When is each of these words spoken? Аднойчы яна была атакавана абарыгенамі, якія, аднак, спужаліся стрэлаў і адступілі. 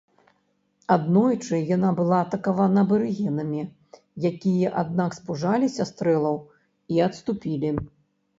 Аднойчы 0.93 1.59
яна 1.75 1.91
была 1.99 2.17
атакавана 2.25 2.79
абарыгенамі, 2.85 3.61
якія, 4.31 4.73
аднак, 4.83 5.11
спужаліся 5.19 5.87
стрэлаў 5.91 6.35
і 6.97 7.01
адступілі. 7.11 7.69